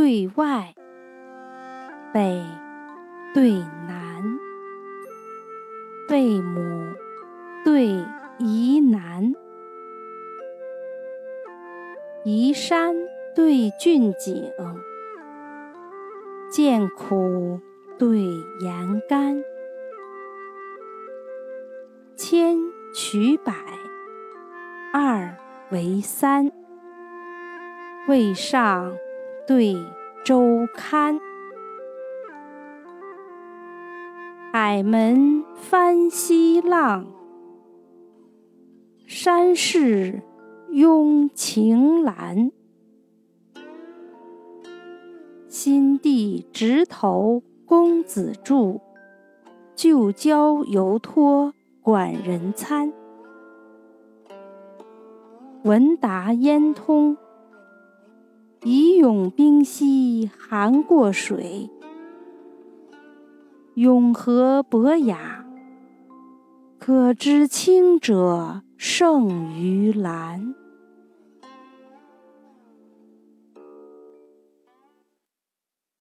[0.00, 0.74] 对外，
[2.10, 2.42] 北
[3.34, 3.50] 对
[3.86, 4.38] 南，
[6.08, 6.86] 贝母
[7.62, 8.02] 对
[8.38, 9.34] 宜南，
[12.24, 12.94] 宜山
[13.36, 14.50] 对峻景，
[16.50, 17.60] 见苦
[17.98, 18.22] 对
[18.60, 19.44] 严甘，
[22.16, 22.56] 千
[22.94, 23.52] 取百，
[24.94, 25.36] 二
[25.70, 26.50] 为三，
[28.08, 28.96] 渭上
[29.50, 29.76] 对
[30.24, 31.18] 周刊，
[34.52, 37.08] 海门翻西浪，
[39.08, 40.22] 山势
[40.70, 42.52] 拥晴岚。
[45.48, 48.80] 新地直投公子住，
[49.74, 52.92] 旧交犹托管人餐。
[55.64, 57.16] 闻达焉通，
[58.62, 61.70] 以咏冰溪寒过水。
[63.74, 65.46] 永和博雅，
[66.78, 70.54] 可知清者胜于蓝。